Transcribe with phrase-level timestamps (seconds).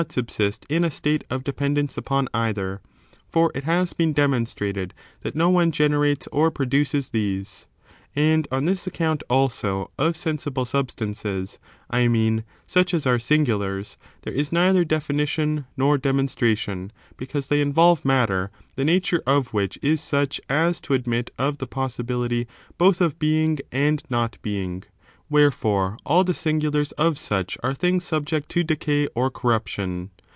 [0.09, 2.81] subsist in a state of dependence upon either;
[3.27, 7.67] for it has been demonstrated that no one generates or produces these.
[8.15, 8.49] And 2.
[8.65, 11.59] Singulars, ^^^*^^ account, also, of Sensible substances—
[11.91, 17.49] I therefore, inde mean, such as are singulars— there is neither definition nor demonstration, because
[17.49, 22.03] they involve matter the nature of which is such as to admit of the possi
[22.03, 22.47] bility
[22.79, 24.81] both of being and not being;
[25.29, 30.09] wherefore, all the singulars of such are things subject to decay or corruption.